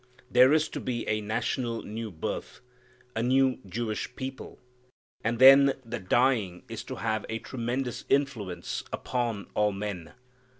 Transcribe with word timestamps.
There 0.31 0.51
is 0.51 0.67
to 0.69 0.79
be 0.79 1.07
a 1.07 1.21
national 1.21 1.83
new 1.83 2.09
birth. 2.09 2.59
A 3.15 3.21
new 3.21 3.59
Jewish 3.69 4.15
people. 4.15 4.57
And 5.23 5.37
then 5.37 5.73
the 5.85 5.99
dying 5.99 6.63
is 6.67 6.83
to 6.85 6.95
have 6.95 7.23
a 7.29 7.37
tremendous 7.37 8.03
influence 8.09 8.83
upon 8.91 9.45
all 9.53 9.71
men. 9.71 10.13